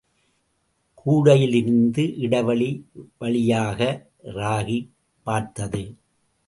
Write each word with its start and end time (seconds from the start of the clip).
கூடையிலிருந்த 1.01 2.17
இடைவெளி 2.17 2.71
வழியாக 3.17 4.09
ராகி 4.35 4.79
பார்த்தது. 5.27 5.83